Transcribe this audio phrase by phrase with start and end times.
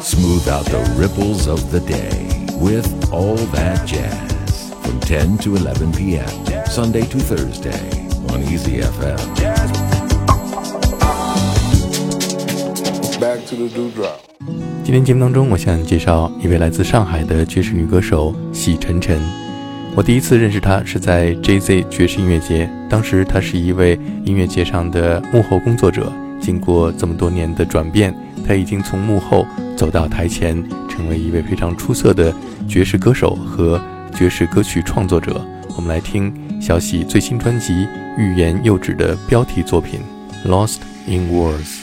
[0.00, 5.90] Smooth out the ripples of the day with all that jazz from 10 to 11
[5.92, 6.28] p.m.
[6.66, 9.18] Sunday to Thursday on Easy FM.
[13.18, 14.20] Back to the dewdrop.
[14.84, 19.20] 今天节目当中，我向介绍一位来自上海的爵士女歌手喜晨晨。
[19.96, 26.12] 我第一次认识她是在 JZ 爵士音乐节，当时她是一位音乐节上的幕后工作者。
[26.40, 28.12] 经过这么多年的转变，
[28.52, 32.30] 他已经从幕后走到台前，成为一位非常出色的
[32.68, 33.80] 爵士歌手和
[34.14, 35.42] 爵士歌曲创作者。
[35.74, 36.30] 我们来听
[36.60, 37.72] 小喜最新专辑
[38.18, 40.00] 《欲言又止》的标题作品
[40.46, 41.78] 《Lost in Words》。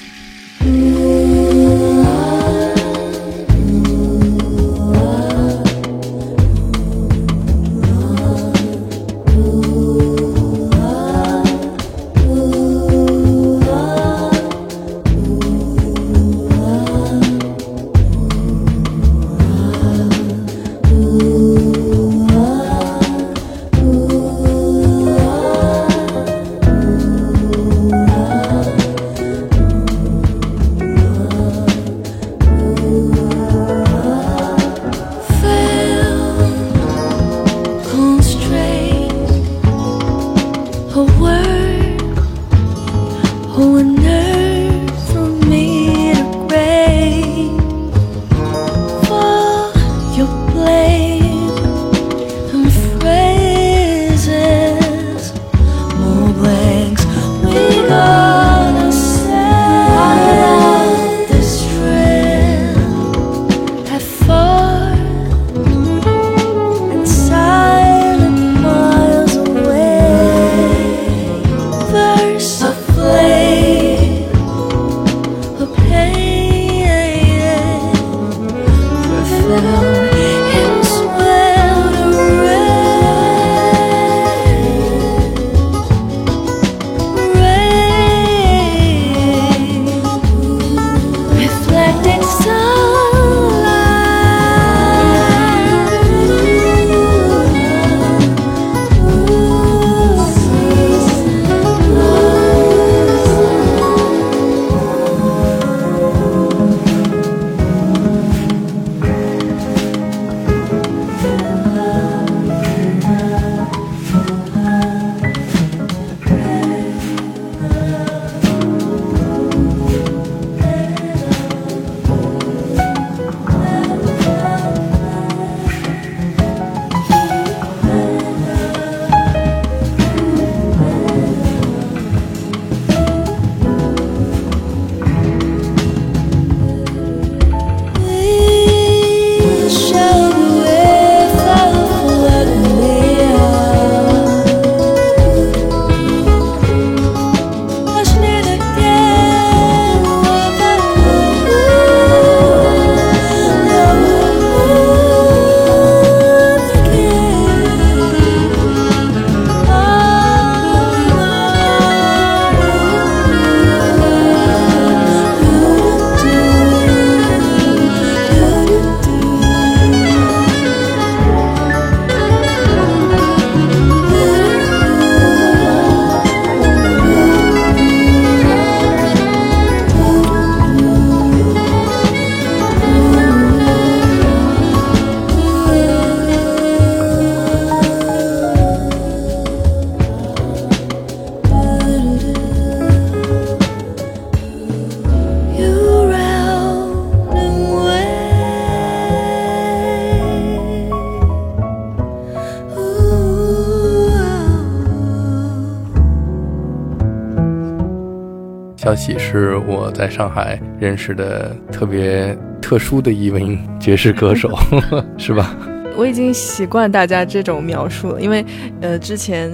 [209.09, 214.56] 也是我在上海认识的特别特殊的一位 爵士歌手，
[215.18, 215.57] 是吧？
[215.98, 218.45] 我已经习惯大家这种描述了，因为
[218.81, 219.51] 呃，之前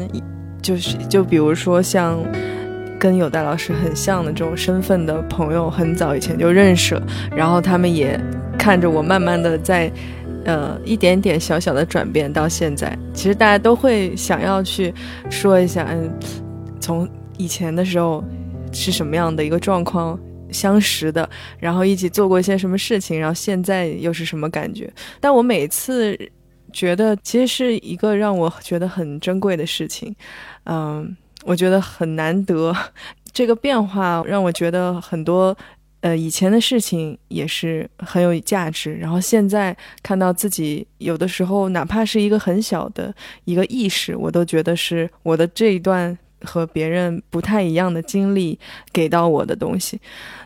[0.62, 2.20] 就是就比如说像
[3.00, 7.04] 跟有代老师很像的这种身份的朋友，很早以前就认识了，
[7.36, 8.20] 然后他们也
[8.60, 9.90] 看着我慢慢的在
[10.44, 14.94] 呃一点点小小的转变到现在，其实大家都会想要去
[15.30, 16.12] 说一下，嗯，
[16.80, 17.08] 从
[17.38, 18.24] 以前的时候。
[18.76, 20.20] 是什么样的一个状况
[20.52, 21.28] 相识的，
[21.58, 24.92] 然后一起做过一些什么事情，然后现在又是什么感觉？
[25.20, 26.16] 但我每次
[26.74, 30.14] 觉得，其实是一个让我觉得很珍贵的事情，
[30.66, 32.76] 嗯，我觉得很难得，
[33.32, 35.58] 这个变化让我觉得很多。
[36.02, 43.12] 呃，以前的事情也是很有价值，然后现在看到自己有的时候，哪怕是一个很小的
[43.46, 48.58] 一个意识，我都觉得是我的这一段和别人不太一样的经历
[48.92, 50.00] 给到我的东西。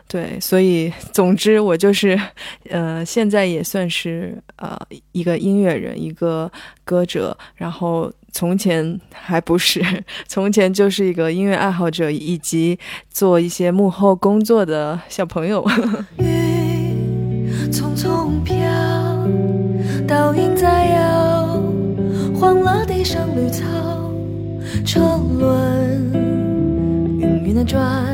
[0.08, 2.20] 对，所以总之我就是，
[2.68, 4.76] 呃，现在也算是呃
[5.12, 6.50] 一个音乐人，一个
[6.84, 8.12] 歌者，然后。
[8.32, 9.82] 从前还不是，
[10.28, 12.78] 从前就是一个音乐爱好者，以及
[13.10, 15.66] 做一些幕后工作的小朋友。
[16.18, 18.54] 雨匆匆飘，
[20.06, 21.60] 倒影在摇，
[22.38, 23.66] 黄了地上绿草，
[24.84, 25.00] 车
[25.38, 26.12] 轮
[27.20, 28.06] 晕晕的转，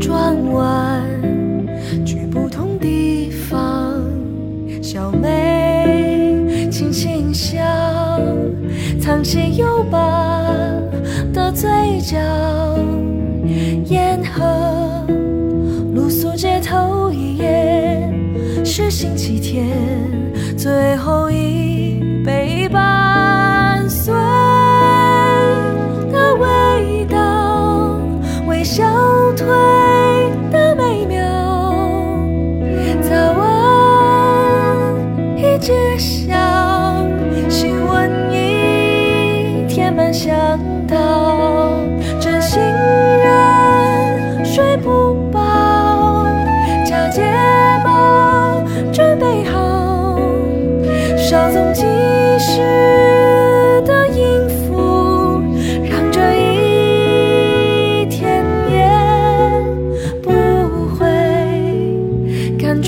[0.00, 1.02] 转弯
[2.04, 3.94] 去不同地方，
[4.82, 7.58] 小妹轻轻笑。
[9.00, 10.44] 藏起忧疤
[11.32, 11.70] 的嘴
[12.00, 12.18] 角，
[13.86, 15.06] 沿河
[15.94, 18.12] 露宿街头一夜，
[18.62, 19.66] 是星期天
[20.58, 21.47] 最后一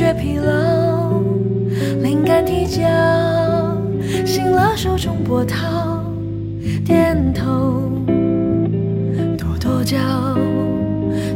[0.00, 1.20] 觉疲劳。
[2.02, 2.80] 灵感提交，
[4.24, 6.02] 醒了手中波涛。
[6.86, 7.92] 点头，
[9.36, 9.98] 跺跺脚，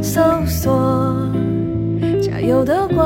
[0.01, 1.15] 搜索
[2.19, 3.05] 加油的关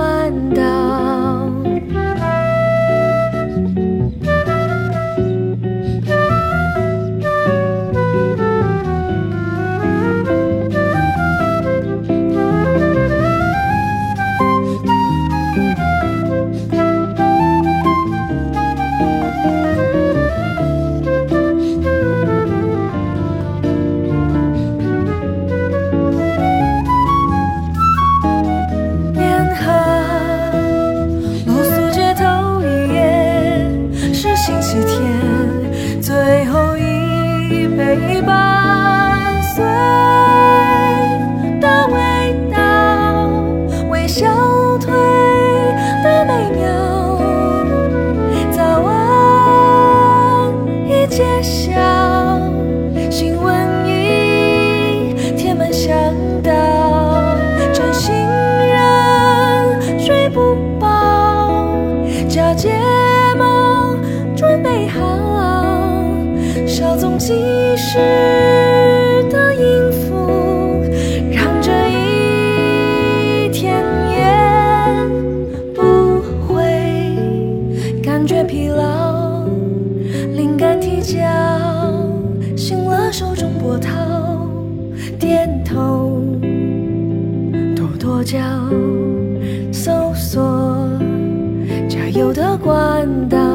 [37.96, 40.19] 陪伴随
[88.30, 88.38] 叫
[89.74, 90.88] 搜索
[91.90, 93.49] 加油的管道。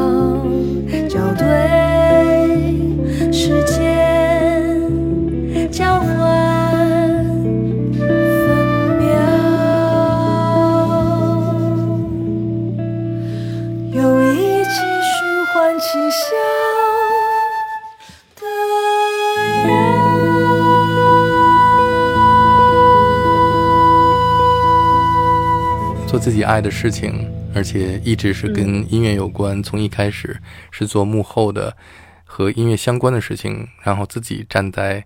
[26.25, 29.63] 自己爱的事情，而且一直是跟音乐有关。
[29.63, 30.35] 从一开始
[30.71, 31.77] 是做幕后的
[32.25, 35.05] 和音乐相关的事情，然后自己站在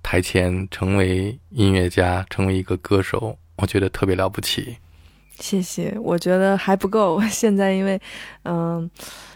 [0.00, 4.76] 台前成为音乐家，成为一个歌手，我觉得特别了不起。
[5.40, 7.20] 谢谢，我觉得还不够。
[7.22, 8.00] 现在因为，
[8.44, 8.88] 嗯，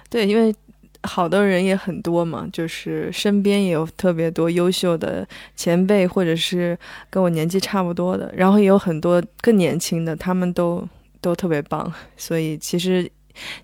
[0.09, 0.55] 对，因为
[1.03, 6.79] 好的人也很多嘛，就是身边也有特别多优秀的前辈，或者是
[7.11, 10.89] 跟我年纪差不多的，然后也有很多更年轻的，他们都。
[11.21, 13.11] 都特别棒，所以其实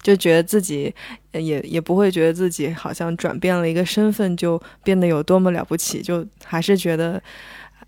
[0.03, 0.95] 就觉得自己
[1.33, 7.21] 也也不会觉得自己好像转变了一个身份就变得有多么了不起，就还是觉得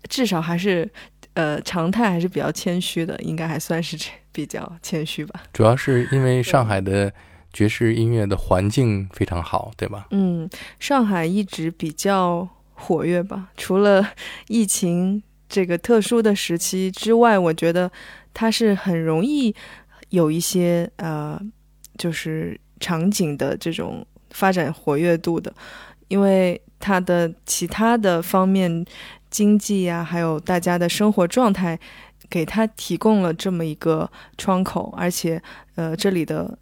[0.09, 0.89] 至少还是
[1.33, 3.97] 呃常态还是比较谦虚的，应该还算是
[4.31, 5.43] 比较谦虚吧。
[5.53, 7.11] 主要是因为上海的
[7.53, 10.07] 爵士音乐的环境非常好，对吧？
[10.11, 14.05] 嗯，上海一直比较活跃吧，除了
[14.47, 17.89] 疫情这个特殊的时期之外，我觉得。
[18.39, 19.55] 它是很容易
[20.09, 21.41] 有一些呃，
[21.97, 25.51] 就是场景的这种发展活跃度的，
[26.07, 28.85] 因为它的其他的方面，
[29.31, 31.79] 经济呀，还有大家的生活状态，
[32.29, 35.41] 给他提供了这么一个窗口，而且
[35.73, 36.59] 呃，这里的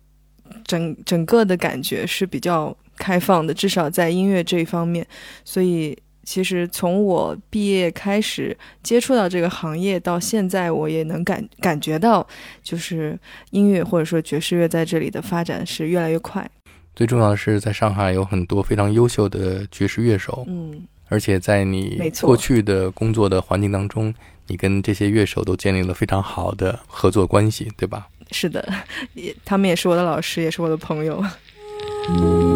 [0.64, 5.06] 整整个的感觉是比较开放的，至少在音乐这一方面，
[5.44, 5.98] 所以。
[6.26, 12.28] 其实从我毕业开始接触到这个行业到现在，我也能感感觉到，
[12.64, 13.18] 就是
[13.52, 16.50] 音乐或者说爵士乐在这里的发展是越来越快。
[16.96, 24.14] 最重要的是，在上海有很多非常优秀的爵士乐手，嗯，而且在你过去的工作的环境当中，
[24.48, 28.08] 你跟这些乐手都建立了非常好的合作关系，对吧？
[28.32, 28.68] 是的，
[29.14, 31.24] 也他们也是我的老师，也是我的朋友。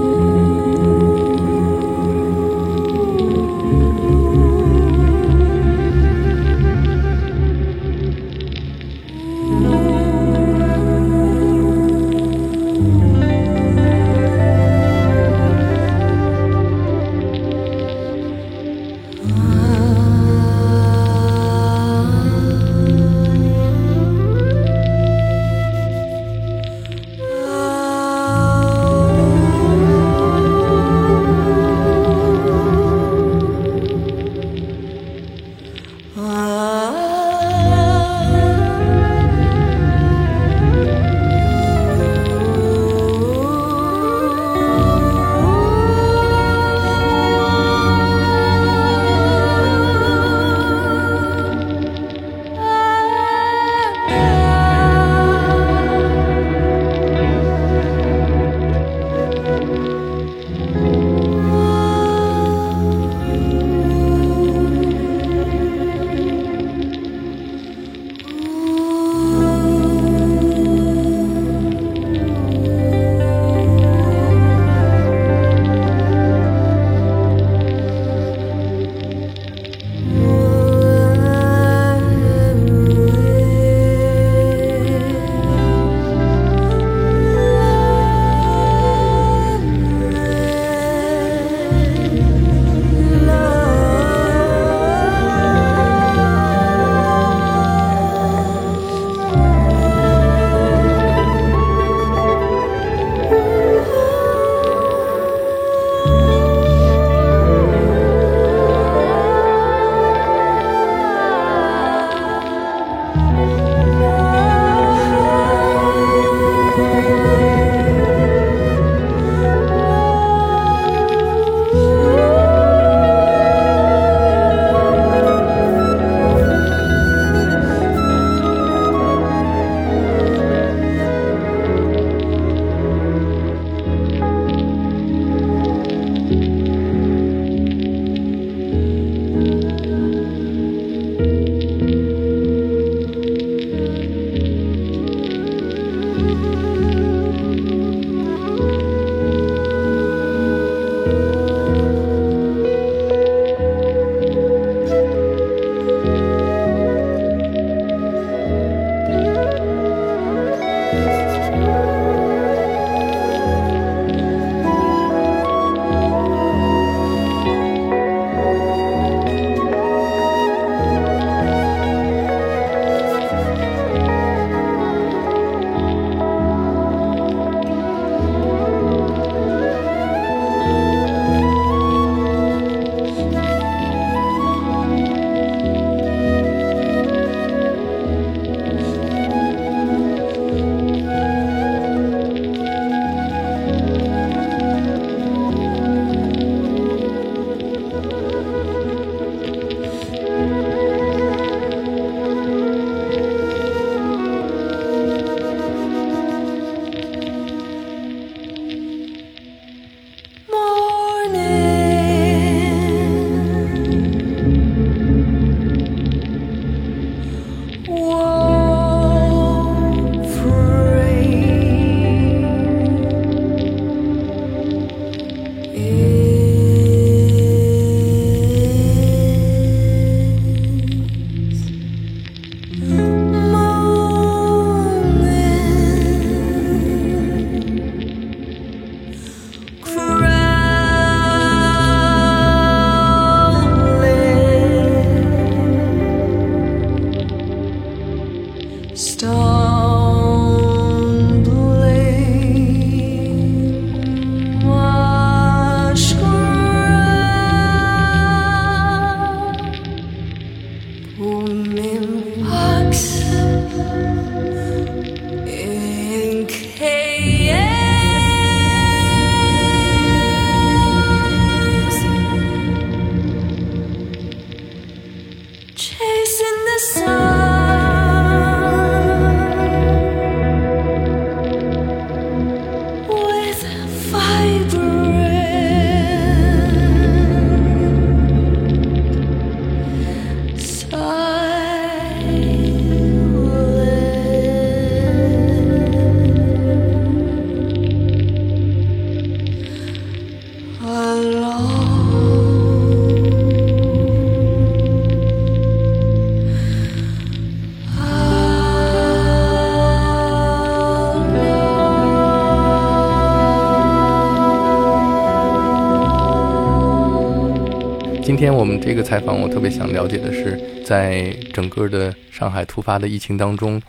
[318.30, 323.82] 今天我们这个采访，我特别想了解的是，在整个的上海突发的疫情当中，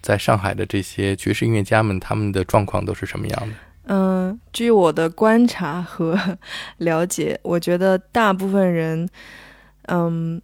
[0.00, 3.54] 在上海的这些爵士音乐家们，他们的状况都是什么样的？
[3.92, 6.16] 嗯，据我的观察和
[6.76, 9.08] 了解，我觉得大部分人，
[9.88, 10.40] 嗯，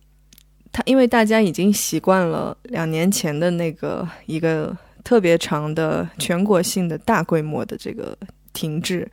[0.73, 8.19] 他因为大家已经习惯了两年前的那个一个特别长的全国性的大规模的这个
[8.53, 9.09] 停滞，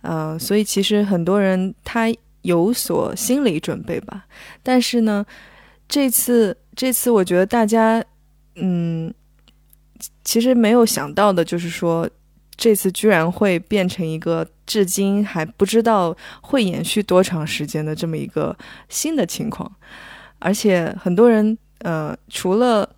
[0.00, 2.06] 呃，所以其实很多人他
[2.44, 4.24] 有所心理准备吧。
[4.62, 5.26] 但是呢，
[5.86, 8.02] 这次这次我觉得大家，
[8.54, 9.12] 嗯，
[10.22, 12.08] 其实没有想到的就是说。
[12.56, 18.56] 这次居然会变成一个至今还不知道会延续多长时间的这么一个
[18.88, 19.68] 新的情况，
[20.38, 22.88] 而且很多人呃，除了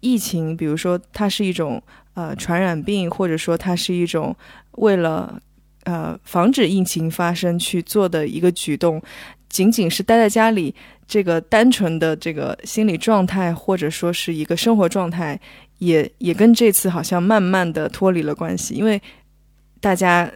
[0.00, 1.82] 疫情，比如说它是一种
[2.12, 4.36] 呃传染病，或者说它是一种
[4.72, 5.40] 为了
[5.86, 9.02] 呃防止疫情发生去做的一个举动，
[9.48, 10.72] 仅仅是待在家里
[11.08, 15.40] 这个单纯的这个心理状态，或者说是一个生活状态。
[15.78, 18.98] 也也跟这次好像慢慢的脱离了关系，因为
[19.78, 20.26] 大家，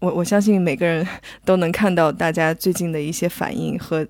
[0.00, 1.06] 我我相信每个人
[1.44, 4.04] 都能看到大家最近的一些反应和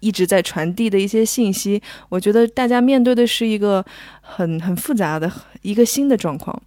[0.00, 1.82] 一直在传递的一些信息。
[2.08, 3.84] 我觉得大家面对的是一个
[4.22, 6.58] 很很复杂的一个新的状况，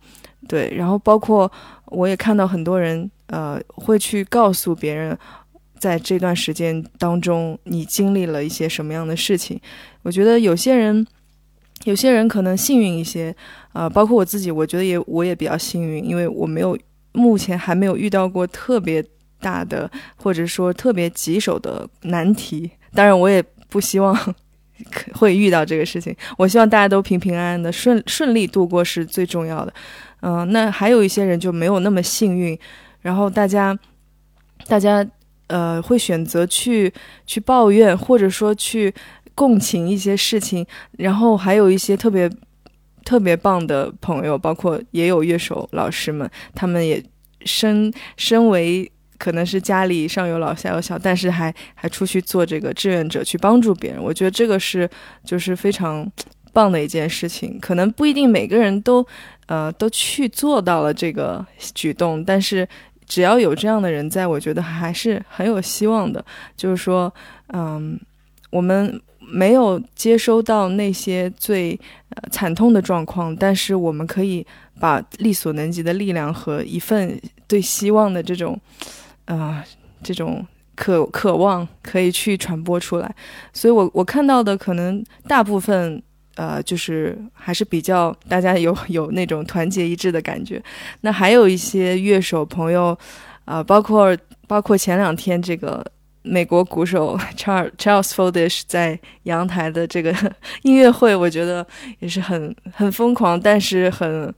[0.47, 0.71] 对。
[0.77, 1.51] 然后包括
[1.89, 5.17] 我也看到很多人呃会去告诉别人，
[5.77, 9.59] 在这段时间当中你经历了一些什么样的事情。
[10.03, 11.05] 我觉得有些人。
[11.85, 13.33] 有些人可能幸运一些，
[13.71, 16.77] 啊，包括我自己，我觉得也我也比较幸运，因为我没有
[17.13, 19.01] 目前还没有遇到过特别
[19.39, 22.69] 大的或者说特别棘手的难题。
[22.93, 24.13] 当然，我也不希望
[25.15, 26.13] 会遇到这个事情。
[26.37, 29.73] 我希望大家都平平安安的、顺顺利度过是最重要的。
[30.21, 32.57] 嗯，那还有一些人就没有那么幸运，
[33.01, 33.77] 然后大家
[34.67, 35.05] 大家
[35.47, 36.93] 呃会选择去
[37.25, 38.93] 去抱怨，或者说去。
[39.35, 40.65] 共情一些事情，
[40.97, 42.29] 然后还有一些特别
[43.05, 47.01] 特别棒的朋友，包括也有乐手老师们，他们也
[47.45, 54.03] 身身为可能是家里上有老下有小，但是还还出去做这个志愿者去帮助别人。
[54.03, 54.89] 我觉得这个是
[55.23, 56.05] 就是非常
[56.53, 57.59] 棒的一件事情。
[57.59, 59.05] 可能不一定每个人都
[59.47, 62.67] 呃都去做到了这个举动，但是
[63.05, 66.23] 只要有这样的人在，我觉得还是很有希望的。
[66.55, 67.13] 就是说，
[67.53, 67.99] 嗯，
[68.49, 69.01] 我们。
[69.31, 74.43] 没有接收到那些最呃惨痛的状况，但是我们可以
[74.79, 77.15] 把力所能及的力量和一份
[77.47, 78.59] 对希望的这种，
[79.25, 79.63] 呃，
[80.01, 83.15] 这种渴渴望可以去传播出来。
[83.53, 86.01] 所以，我我看到的可能大部分
[86.39, 90.63] 呃，就是还是比较大家有有那种团结一致的感觉。
[91.01, 92.97] 那还有一些乐手朋友，
[93.43, 95.85] 啊，包括包括前两天这个。
[96.21, 100.13] 美国鼓手 Charles Charles Foldish 在阳台的这个
[100.63, 101.65] 音乐会，我觉得
[101.99, 104.31] 也是很很疯狂，但是很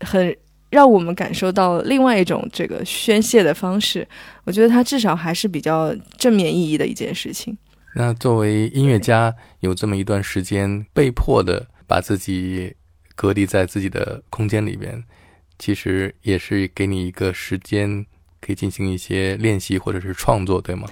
[0.00, 0.36] 很
[0.68, 4.06] 让我们感受到另外一种这个宣泄的方式。
[4.44, 7.56] 我觉得他至少还是比较正面意义的一件事情。
[7.94, 12.74] 那作为音乐家，有这么一段时间被迫的把自己
[13.14, 15.02] 隔离在自己的空间里边，
[15.58, 18.04] 其实也是给你一个时间
[18.40, 20.88] 可以进行一些练习或者是创作，对吗？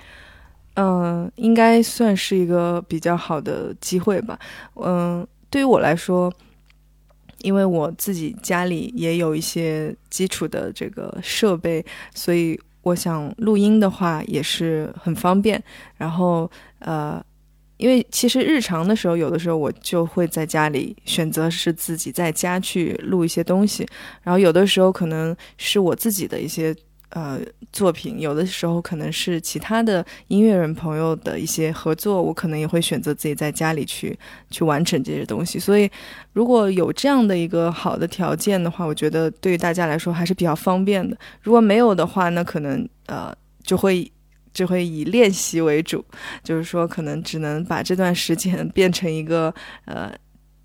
[0.75, 4.39] 嗯，应该算是一个比较好的机会吧。
[4.75, 6.33] 嗯，对于我来说，
[7.39, 11.85] 因为我自己家里也有一些基础的这个设备，
[12.15, 15.63] 所以我想录音的话也是很方便。
[15.97, 17.23] 然后，呃，
[17.77, 23.87] 因为其实日常的时候，有的时候我就会在家里选择是自己在家去录一些东西，
[24.23, 26.75] 然后有的时候可能是我自己的一些。
[27.11, 27.41] 呃，
[27.73, 34.17] 作品有的时候可能是其他的音乐人朋友的一些合作，我可能也会选择自己在家里去
[34.49, 35.59] 去完成这些东西。
[35.59, 35.91] 所以，
[36.33, 41.17] 如果有这样的一个好的条件的话，我觉得对于大家来说还是比较方便的。
[41.43, 44.09] 如果没有的话，那可能呃就会
[44.55, 46.05] 就会以练习为主，
[46.45, 49.53] 就是说可能只能把这段时间变成一个
[49.85, 50.13] 呃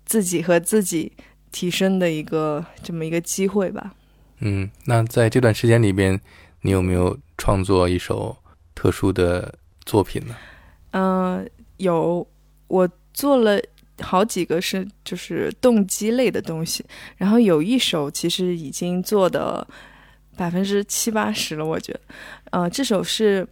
[0.04, 1.12] 自己和自己
[1.50, 3.92] 提升的一个这么一个机会吧。
[4.40, 6.20] 嗯，那在这段时间里边，
[6.60, 8.36] 你有没有创作一首
[8.74, 9.54] 特殊的
[9.86, 10.36] 作品呢？
[10.90, 12.26] 嗯，有，
[12.66, 13.58] 我做了
[14.00, 16.84] 好几个是就是动机类的东西，
[17.16, 19.66] 然后有一首其实已经做的
[20.36, 22.00] 百分之七八十了，我觉得，
[22.50, 23.48] 呃，这首是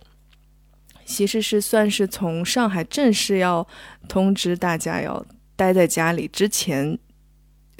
[1.06, 3.66] 其实是算是从上海正式要
[4.06, 5.24] 通知大家要
[5.56, 6.98] 待在家里之前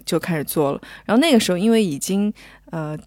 [0.07, 2.33] 就开始做了，然后那个时候因为已经。
[2.75, 2.99] 呃，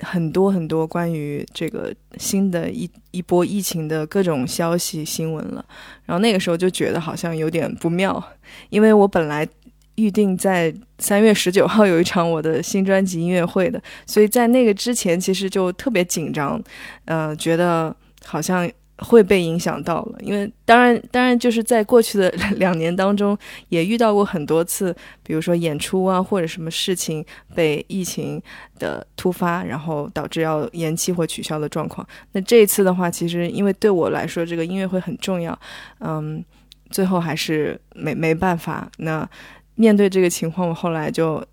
[0.00, 5.64] 很多很多关于这个新的一一波疫情的各种消息新闻了，
[6.04, 8.22] 然后那个时候就觉得好像有点不妙，
[8.68, 9.48] 因为我本来
[9.94, 16.62] 预定在三月十九号有一场我的新专辑音乐会的，所以在那个之前其实就特别紧张，
[17.06, 18.70] 呃，觉得好像。
[18.98, 23.36] 会被影响到了，因为当然，当然就是在过去的两 年当中，
[23.68, 28.40] 也遇到过很多次，比如说演出啊，或者什么事情被疫情
[28.78, 32.06] 的突发，然后导致要延期或取消的状况。
[32.32, 35.58] 那这一次的话，其实因为对我来说，这个音乐会很重要，
[35.98, 36.44] 嗯，
[36.90, 38.88] 最后还是没没办法。
[38.98, 39.28] 那
[39.74, 41.44] 面对这个情况，我后来就。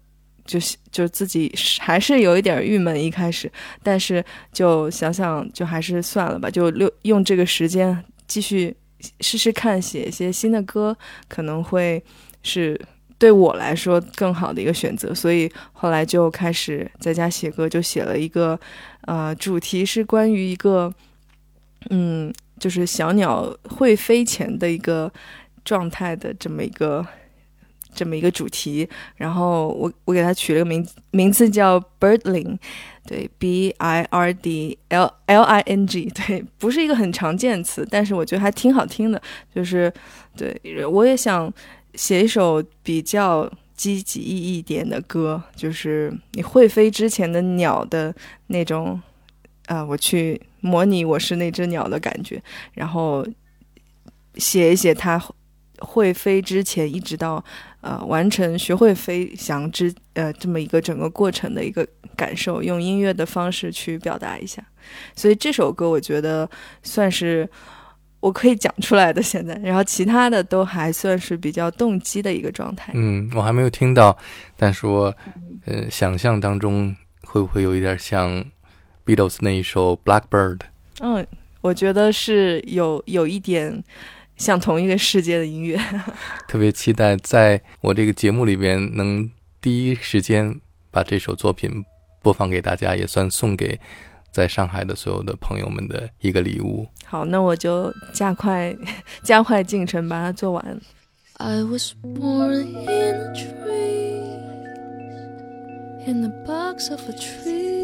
[0.52, 0.60] 就
[0.92, 3.50] 就自己还是有一点郁闷一开始，
[3.82, 8.76] 但是就想想就还是算了吧，就用用这个时间继续
[9.22, 10.98] 试试看写一些新的歌，
[11.30, 12.04] 可能会
[12.44, 12.78] 是
[13.18, 15.16] 对我来说更好的一个选择。
[15.16, 18.60] 所以后来就开始在家写歌，就写了一个
[19.04, 20.94] 呃主题是关于一个
[21.92, 25.10] 嗯就是小鸟会飞前的一个
[25.64, 27.08] 状态的这么一个。
[27.94, 32.58] 这么一个主题，然后我我给它取了个名名字叫 Birdling，
[33.06, 39.22] 对，B I R D L L I N G， 对，不是一个很常见词，但是我觉得还挺好听的。
[39.54, 39.92] 就是
[40.36, 41.52] 对我也想
[41.96, 48.14] 写一首比较积极一点的歌，就是你会飞之前的鸟的
[48.48, 49.02] 那种，
[49.66, 52.42] 啊，我去模拟我是那只鸟的感觉，
[52.74, 53.26] 然后
[54.36, 55.22] 写一写它
[55.82, 57.44] 会飞之前一直到。
[57.84, 61.84] 呃，完成学会飞翔之呃这么一个整个过程的一个
[62.16, 64.64] 感受，用音乐的方式去表达一下。
[65.16, 66.48] 所以这首歌我觉得
[66.84, 67.50] 算是
[68.20, 72.92] 我可以讲出来的现在，然后其他的都还算是比较动机的一个状态。
[72.94, 74.16] 嗯，我还没有听到，
[74.56, 75.12] 但是我
[75.66, 78.46] 呃想象当中会不会有一点像
[79.04, 80.60] Beatles 那一首 Blackbird？
[81.00, 81.26] 嗯，
[81.62, 83.84] 我觉得是有有一点。
[84.42, 85.80] 像同一个世界的音乐，
[86.50, 89.30] 特别期待在我这个节目里边能
[89.62, 91.86] 第一时间把这首作品
[92.24, 93.80] 播放给大家，也算送给
[94.32, 96.88] 在上海的所有的朋友们的一个礼物。
[97.06, 98.76] 好，那我就加快
[99.22, 100.82] 加快进程把它做完。
[101.38, 104.22] I was born in a tree,
[106.08, 107.81] in the box of a tree.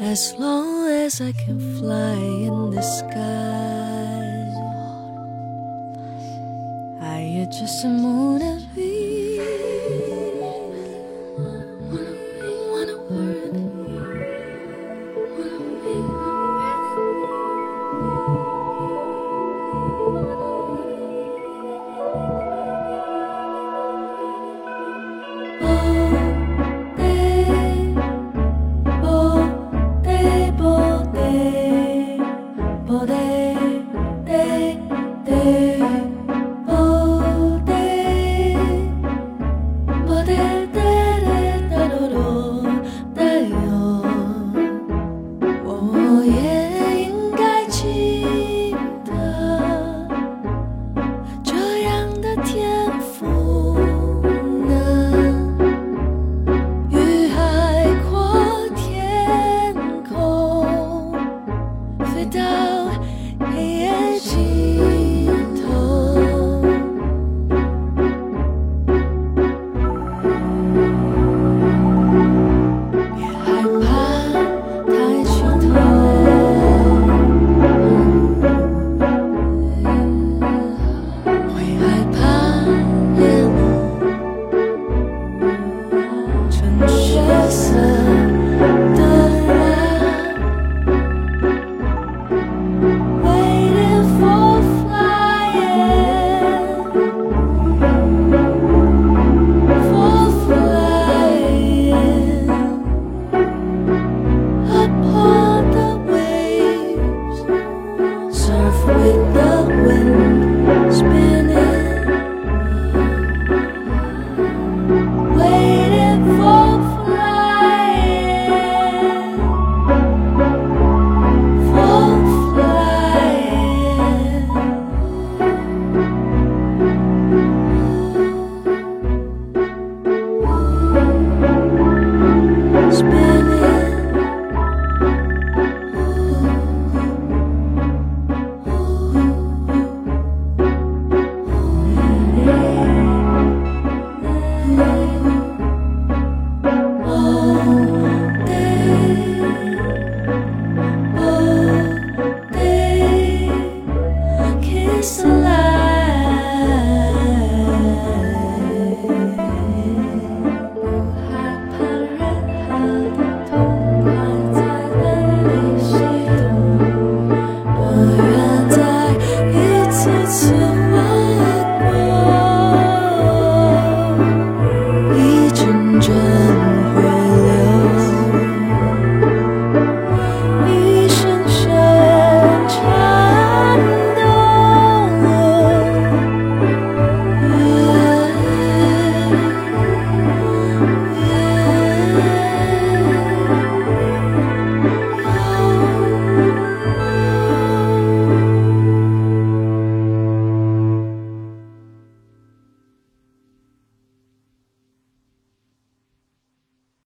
[0.00, 4.48] As long as I can fly in the sky,
[7.00, 8.62] I adjust the moon and